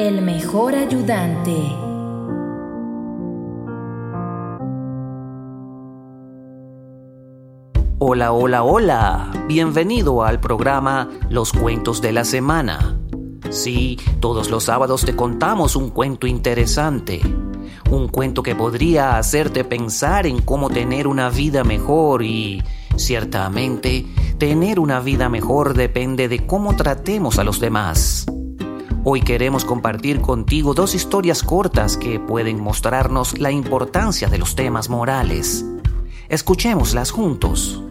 El 0.00 0.22
mejor 0.22 0.74
ayudante. 0.74 1.54
Hola, 7.98 8.32
hola, 8.32 8.62
hola. 8.62 9.30
Bienvenido 9.46 10.24
al 10.24 10.40
programa 10.40 11.10
Los 11.28 11.52
Cuentos 11.52 12.00
de 12.00 12.12
la 12.12 12.24
Semana. 12.24 12.98
Sí, 13.50 13.98
todos 14.20 14.48
los 14.48 14.64
sábados 14.64 15.04
te 15.04 15.14
contamos 15.14 15.76
un 15.76 15.90
cuento 15.90 16.26
interesante. 16.26 17.20
Un 17.90 18.08
cuento 18.08 18.42
que 18.42 18.54
podría 18.54 19.18
hacerte 19.18 19.64
pensar 19.64 20.26
en 20.26 20.40
cómo 20.40 20.70
tener 20.70 21.06
una 21.08 21.28
vida 21.28 21.62
mejor 21.62 22.22
y, 22.22 22.62
ciertamente, 22.96 24.06
tener 24.38 24.80
una 24.80 25.00
vida 25.00 25.28
mejor 25.28 25.74
depende 25.74 26.26
de 26.28 26.46
cómo 26.46 26.74
tratemos 26.74 27.38
a 27.38 27.44
los 27.44 27.60
demás. 27.60 28.24
Hoy 29.02 29.22
queremos 29.22 29.64
compartir 29.64 30.20
contigo 30.20 30.74
dos 30.74 30.94
historias 30.94 31.42
cortas 31.42 31.96
que 31.96 32.20
pueden 32.20 32.60
mostrarnos 32.60 33.38
la 33.38 33.50
importancia 33.50 34.28
de 34.28 34.36
los 34.36 34.54
temas 34.54 34.90
morales. 34.90 35.64
Escuchémoslas 36.28 37.10
juntos. 37.10 37.82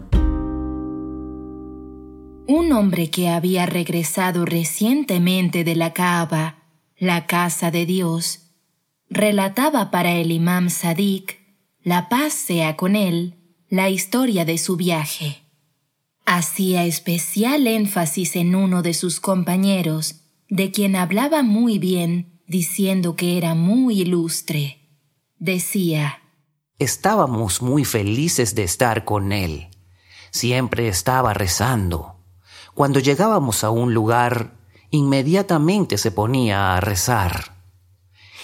Un 2.45 2.71
hombre 2.73 3.09
que 3.09 3.27
había 3.27 3.65
regresado 3.65 4.45
recientemente 4.45 5.63
de 5.63 5.75
la 5.75 5.93
Kaaba, 5.93 6.57
la 6.95 7.25
casa 7.25 7.71
de 7.71 7.87
Dios, 7.87 8.51
relataba 9.09 9.89
para 9.89 10.11
el 10.11 10.31
imam 10.31 10.69
Sadiq, 10.69 11.39
la 11.81 12.07
paz 12.07 12.33
sea 12.33 12.75
con 12.75 12.95
él, 12.95 13.33
la 13.67 13.89
historia 13.89 14.45
de 14.45 14.59
su 14.59 14.75
viaje. 14.75 15.41
Hacía 16.27 16.85
especial 16.85 17.65
énfasis 17.65 18.35
en 18.35 18.53
uno 18.53 18.83
de 18.83 18.93
sus 18.93 19.19
compañeros, 19.19 20.18
de 20.49 20.71
quien 20.71 20.95
hablaba 20.95 21.43
muy 21.43 21.77
bien, 21.77 22.41
diciendo 22.47 23.15
que 23.15 23.37
era 23.37 23.53
muy 23.53 24.01
ilustre. 24.01 24.89
Decía, 25.37 26.23
Estábamos 26.79 27.61
muy 27.61 27.85
felices 27.85 28.55
de 28.55 28.63
estar 28.63 29.05
con 29.05 29.31
él. 29.31 29.67
Siempre 30.31 30.87
estaba 30.87 31.33
rezando. 31.33 32.15
Cuando 32.73 32.99
llegábamos 32.99 33.63
a 33.63 33.69
un 33.69 33.93
lugar, 33.93 34.57
inmediatamente 34.89 35.97
se 35.97 36.11
ponía 36.11 36.75
a 36.75 36.81
rezar. 36.81 37.65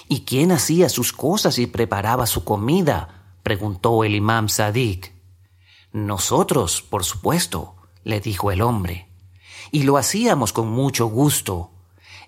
¿Y 0.08 0.22
quién 0.26 0.52
hacía 0.52 0.90
sus 0.90 1.12
cosas 1.12 1.58
y 1.58 1.66
preparaba 1.66 2.28
su 2.28 2.44
comida? 2.44 3.38
preguntó 3.42 4.04
el 4.04 4.16
imam 4.16 4.50
Sadik. 4.50 5.14
Nosotros, 5.92 6.82
por 6.82 7.04
supuesto, 7.04 7.76
le 8.04 8.20
dijo 8.20 8.52
el 8.52 8.62
hombre. 8.62 9.10
Y 9.72 9.84
lo 9.84 9.98
hacíamos 9.98 10.52
con 10.54 10.70
mucho 10.70 11.08
gusto 11.08 11.75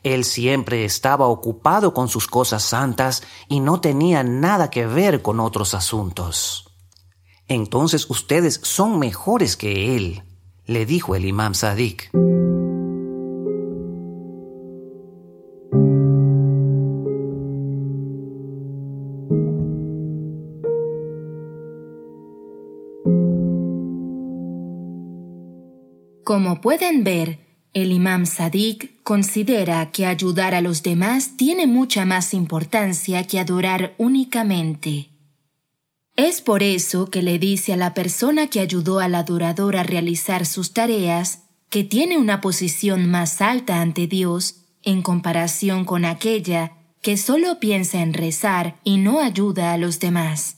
él 0.03 0.23
siempre 0.23 0.86
estaba 0.86 1.28
ocupado 1.28 1.94
con 1.94 2.09
sus 2.09 2.28
cosas 2.28 2.64
santas 2.64 3.23
y 3.48 3.59
no 3.59 3.81
tenía 3.81 4.23
nada 4.23 4.70
que 4.70 4.86
ver 4.86 5.22
con 5.22 5.39
otros 5.39 5.73
asuntos. 5.73 6.76
Entonces 7.48 8.09
ustedes 8.09 8.59
son 8.64 9.00
mejores 9.00 9.56
que 9.56 9.95
él, 9.95 10.23
le 10.66 10.86
dijo 10.86 11.16
el 11.16 11.26
imam 11.26 11.54
Sadik. 11.54 12.12
Como 26.28 26.59
pueden 26.59 27.06
ver, 27.06 27.47
el 27.81 27.92
imam 27.92 28.25
Sadiq 28.25 29.03
considera 29.03 29.92
que 29.92 30.08
ayudar 30.08 30.55
a 30.55 30.61
los 30.61 30.82
demás 30.82 31.38
tiene 31.38 31.67
mucha 31.67 32.05
más 32.05 32.33
importancia 32.33 33.26
que 33.27 33.39
adorar 33.39 33.93
únicamente. 33.99 35.10
Es 36.16 36.42
por 36.42 36.64
eso 36.64 37.11
que 37.11 37.21
le 37.21 37.37
dice 37.37 37.73
a 37.73 37.77
la 37.77 37.93
persona 37.93 38.48
que 38.48 38.61
ayudó 38.61 38.99
al 38.99 39.14
adorador 39.14 39.76
a 39.76 39.83
realizar 39.83 40.48
sus 40.48 40.73
tareas 40.73 41.43
que 41.70 41.83
tiene 41.83 42.17
una 42.17 42.42
posición 42.42 43.08
más 43.11 43.42
alta 43.42 43.80
ante 43.80 44.08
Dios 44.08 44.64
en 44.82 45.04
comparación 45.04 45.86
con 45.86 46.04
aquella 46.04 46.71
que 47.04 47.16
solo 47.16 47.60
piensa 47.60 48.02
en 48.02 48.14
rezar 48.14 48.80
y 48.83 48.98
no 48.98 49.21
ayuda 49.21 49.73
a 49.73 49.77
los 49.77 49.99
demás. 49.99 50.58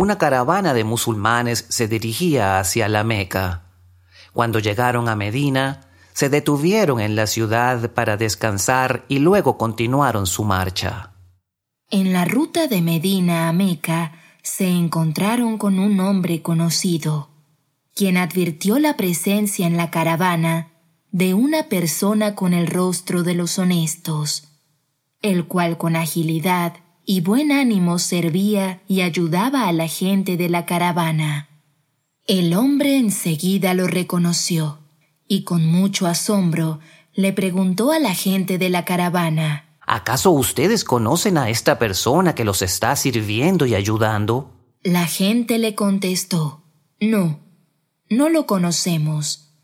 Una 0.00 0.16
caravana 0.16 0.72
de 0.72 0.82
musulmanes 0.82 1.66
se 1.68 1.86
dirigía 1.86 2.58
hacia 2.58 2.88
la 2.88 3.04
Meca. 3.04 3.64
Cuando 4.32 4.58
llegaron 4.58 5.10
a 5.10 5.14
Medina, 5.14 5.90
se 6.14 6.30
detuvieron 6.30 7.00
en 7.00 7.16
la 7.16 7.26
ciudad 7.26 7.90
para 7.92 8.16
descansar 8.16 9.04
y 9.08 9.18
luego 9.18 9.58
continuaron 9.58 10.26
su 10.26 10.42
marcha. 10.44 11.12
En 11.90 12.14
la 12.14 12.24
ruta 12.24 12.66
de 12.66 12.80
Medina 12.80 13.50
a 13.50 13.52
Meca 13.52 14.12
se 14.42 14.68
encontraron 14.70 15.58
con 15.58 15.78
un 15.78 16.00
hombre 16.00 16.40
conocido, 16.40 17.28
quien 17.94 18.16
advirtió 18.16 18.78
la 18.78 18.96
presencia 18.96 19.66
en 19.66 19.76
la 19.76 19.90
caravana 19.90 20.68
de 21.10 21.34
una 21.34 21.64
persona 21.64 22.34
con 22.34 22.54
el 22.54 22.68
rostro 22.68 23.22
de 23.22 23.34
los 23.34 23.58
honestos, 23.58 24.48
el 25.20 25.46
cual 25.46 25.76
con 25.76 25.94
agilidad 25.94 26.72
y 27.04 27.20
buen 27.20 27.52
ánimo 27.52 27.98
servía 27.98 28.82
y 28.86 29.00
ayudaba 29.00 29.68
a 29.68 29.72
la 29.72 29.88
gente 29.88 30.36
de 30.36 30.48
la 30.48 30.66
caravana. 30.66 31.48
El 32.26 32.54
hombre 32.54 32.96
enseguida 32.96 33.74
lo 33.74 33.86
reconoció 33.86 34.78
y 35.26 35.44
con 35.44 35.66
mucho 35.66 36.06
asombro 36.06 36.80
le 37.14 37.32
preguntó 37.32 37.92
a 37.92 37.98
la 37.98 38.14
gente 38.14 38.58
de 38.58 38.68
la 38.68 38.84
caravana, 38.84 39.66
¿Acaso 39.92 40.30
ustedes 40.30 40.84
conocen 40.84 41.36
a 41.36 41.50
esta 41.50 41.80
persona 41.80 42.36
que 42.36 42.44
los 42.44 42.62
está 42.62 42.94
sirviendo 42.94 43.66
y 43.66 43.74
ayudando? 43.74 44.52
La 44.84 45.06
gente 45.06 45.58
le 45.58 45.74
contestó, 45.74 46.62
No, 47.00 47.40
no 48.08 48.28
lo 48.28 48.46
conocemos. 48.46 49.56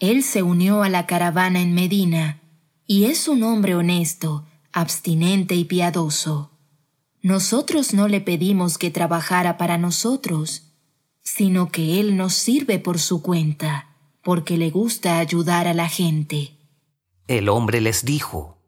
Él 0.00 0.24
se 0.24 0.42
unió 0.42 0.82
a 0.82 0.88
la 0.88 1.06
caravana 1.06 1.60
en 1.60 1.74
Medina 1.74 2.40
y 2.88 3.04
es 3.04 3.28
un 3.28 3.44
hombre 3.44 3.76
honesto, 3.76 4.46
abstinente 4.72 5.54
y 5.54 5.64
piadoso. 5.64 6.57
Nosotros 7.22 7.94
no 7.94 8.06
le 8.06 8.20
pedimos 8.20 8.78
que 8.78 8.90
trabajara 8.90 9.56
para 9.56 9.76
nosotros, 9.76 10.74
sino 11.22 11.70
que 11.70 12.00
Él 12.00 12.16
nos 12.16 12.34
sirve 12.34 12.78
por 12.78 12.98
su 12.98 13.22
cuenta, 13.22 13.96
porque 14.22 14.56
le 14.56 14.70
gusta 14.70 15.18
ayudar 15.18 15.66
a 15.66 15.74
la 15.74 15.88
gente. 15.88 16.56
El 17.26 17.48
hombre 17.48 17.80
les 17.80 18.04
dijo, 18.04 18.58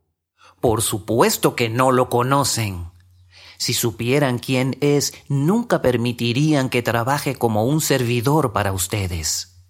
Por 0.60 0.82
supuesto 0.82 1.54
que 1.54 1.68
no 1.68 1.92
lo 1.92 2.08
conocen. 2.08 2.90
Si 3.56 3.72
supieran 3.72 4.38
quién 4.38 4.76
es, 4.80 5.14
nunca 5.28 5.80
permitirían 5.80 6.70
que 6.70 6.82
trabaje 6.82 7.36
como 7.36 7.64
un 7.64 7.80
servidor 7.80 8.52
para 8.52 8.72
ustedes. 8.72 9.64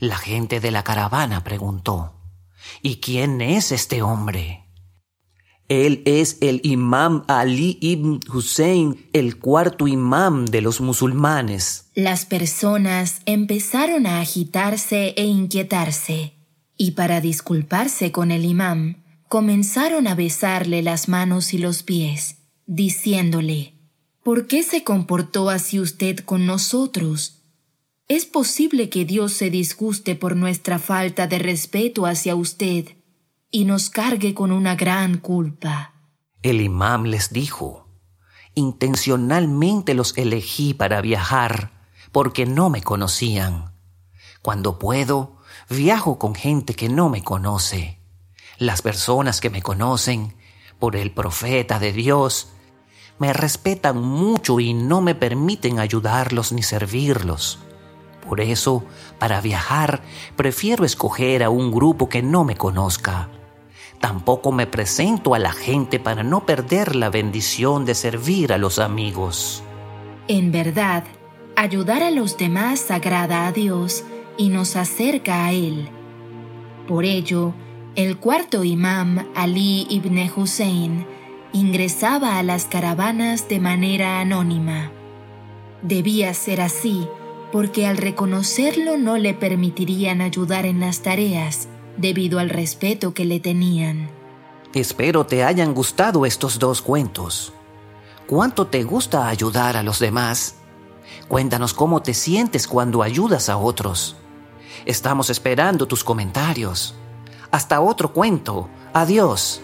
La 0.00 0.16
gente 0.16 0.60
de 0.60 0.70
la 0.70 0.84
caravana 0.84 1.42
preguntó, 1.42 2.12
¿Y 2.82 2.96
quién 2.96 3.40
es 3.40 3.72
este 3.72 4.02
hombre? 4.02 4.65
Él 5.68 6.02
es 6.04 6.38
el 6.40 6.60
imam 6.62 7.24
Ali 7.26 7.78
ibn 7.80 8.20
Hussein, 8.32 9.08
el 9.12 9.38
cuarto 9.38 9.88
imam 9.88 10.44
de 10.44 10.60
los 10.60 10.80
musulmanes. 10.80 11.90
Las 11.94 12.24
personas 12.24 13.20
empezaron 13.26 14.06
a 14.06 14.20
agitarse 14.20 15.14
e 15.16 15.24
inquietarse, 15.24 16.34
y 16.76 16.92
para 16.92 17.20
disculparse 17.20 18.12
con 18.12 18.30
el 18.30 18.44
imam, 18.44 19.02
comenzaron 19.28 20.06
a 20.06 20.14
besarle 20.14 20.82
las 20.82 21.08
manos 21.08 21.52
y 21.52 21.58
los 21.58 21.82
pies, 21.82 22.36
diciéndole, 22.66 23.74
¿Por 24.22 24.46
qué 24.46 24.62
se 24.62 24.84
comportó 24.84 25.50
así 25.50 25.80
usted 25.80 26.20
con 26.20 26.46
nosotros? 26.46 27.42
¿Es 28.08 28.24
posible 28.24 28.88
que 28.88 29.04
Dios 29.04 29.32
se 29.32 29.50
disguste 29.50 30.14
por 30.14 30.36
nuestra 30.36 30.78
falta 30.78 31.26
de 31.26 31.40
respeto 31.40 32.06
hacia 32.06 32.36
usted 32.36 32.86
y 33.50 33.64
nos 33.64 33.90
cargue 33.90 34.34
con 34.34 34.52
una 34.52 34.74
gran 34.76 35.18
culpa. 35.18 35.94
El 36.42 36.60
imam 36.60 37.04
les 37.04 37.32
dijo, 37.32 37.88
intencionalmente 38.54 39.94
los 39.94 40.16
elegí 40.16 40.74
para 40.74 41.00
viajar 41.00 41.72
porque 42.12 42.46
no 42.46 42.70
me 42.70 42.82
conocían. 42.82 43.74
Cuando 44.42 44.78
puedo, 44.78 45.36
viajo 45.68 46.18
con 46.18 46.34
gente 46.34 46.74
que 46.74 46.88
no 46.88 47.08
me 47.08 47.22
conoce. 47.22 48.00
Las 48.58 48.82
personas 48.82 49.40
que 49.40 49.50
me 49.50 49.62
conocen, 49.62 50.34
por 50.78 50.96
el 50.96 51.10
profeta 51.12 51.78
de 51.78 51.92
Dios, 51.92 52.48
me 53.18 53.32
respetan 53.32 54.00
mucho 54.00 54.60
y 54.60 54.74
no 54.74 55.00
me 55.00 55.14
permiten 55.14 55.78
ayudarlos 55.78 56.52
ni 56.52 56.62
servirlos. 56.62 57.58
Por 58.28 58.40
eso, 58.40 58.84
para 59.18 59.40
viajar, 59.40 60.02
prefiero 60.34 60.84
escoger 60.84 61.42
a 61.42 61.50
un 61.50 61.70
grupo 61.70 62.08
que 62.08 62.22
no 62.22 62.44
me 62.44 62.56
conozca. 62.56 63.28
Tampoco 64.00 64.52
me 64.52 64.66
presento 64.66 65.34
a 65.34 65.38
la 65.38 65.52
gente 65.52 65.98
para 65.98 66.22
no 66.22 66.44
perder 66.44 66.96
la 66.96 67.08
bendición 67.08 67.84
de 67.84 67.94
servir 67.94 68.52
a 68.52 68.58
los 68.58 68.78
amigos. 68.78 69.62
En 70.28 70.52
verdad, 70.52 71.04
ayudar 71.54 72.02
a 72.02 72.10
los 72.10 72.36
demás 72.36 72.90
agrada 72.90 73.46
a 73.46 73.52
Dios 73.52 74.04
y 74.36 74.48
nos 74.48 74.76
acerca 74.76 75.46
a 75.46 75.52
Él. 75.52 75.88
Por 76.86 77.04
ello, 77.04 77.54
el 77.94 78.18
cuarto 78.18 78.64
imam 78.64 79.26
Ali 79.34 79.86
ibn 79.88 80.30
Hussein 80.36 81.06
ingresaba 81.52 82.38
a 82.38 82.42
las 82.42 82.66
caravanas 82.66 83.48
de 83.48 83.60
manera 83.60 84.20
anónima. 84.20 84.90
Debía 85.82 86.34
ser 86.34 86.60
así 86.60 87.08
porque 87.56 87.86
al 87.86 87.96
reconocerlo 87.96 88.98
no 88.98 89.16
le 89.16 89.32
permitirían 89.32 90.20
ayudar 90.20 90.66
en 90.66 90.78
las 90.78 91.00
tareas 91.00 91.68
debido 91.96 92.38
al 92.38 92.50
respeto 92.50 93.14
que 93.14 93.24
le 93.24 93.40
tenían. 93.40 94.10
Espero 94.74 95.24
te 95.24 95.42
hayan 95.42 95.72
gustado 95.72 96.26
estos 96.26 96.58
dos 96.58 96.82
cuentos. 96.82 97.54
¿Cuánto 98.26 98.66
te 98.66 98.82
gusta 98.82 99.26
ayudar 99.28 99.78
a 99.78 99.82
los 99.82 100.00
demás? 100.00 100.56
Cuéntanos 101.28 101.72
cómo 101.72 102.02
te 102.02 102.12
sientes 102.12 102.68
cuando 102.68 103.02
ayudas 103.02 103.48
a 103.48 103.56
otros. 103.56 104.16
Estamos 104.84 105.30
esperando 105.30 105.88
tus 105.88 106.04
comentarios. 106.04 106.94
Hasta 107.50 107.80
otro 107.80 108.12
cuento. 108.12 108.68
Adiós. 108.92 109.62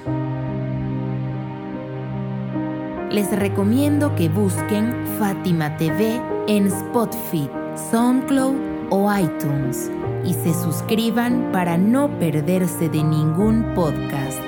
Les 3.10 3.30
recomiendo 3.30 4.14
que 4.14 4.30
busquen 4.30 4.94
Fátima 5.18 5.76
TV 5.76 6.22
en 6.48 6.68
Spotify, 6.68 7.50
SoundCloud 7.76 8.56
o 8.90 9.10
iTunes 9.16 9.90
y 10.24 10.34
se 10.34 10.52
suscriban 10.54 11.50
para 11.52 11.76
no 11.78 12.08
perderse 12.18 12.88
de 12.88 13.02
ningún 13.02 13.64
podcast. 13.74 14.38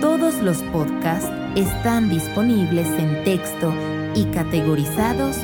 Todos 0.00 0.40
los 0.42 0.62
podcasts 0.64 1.30
están 1.54 2.08
disponibles 2.08 2.88
en 2.98 3.22
texto 3.24 3.72
y 4.14 4.24
categorizados 4.26 5.36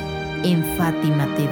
en 0.43 0.63
fatimatv.es. 0.77 1.51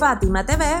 fatimatv.es. 0.00 0.80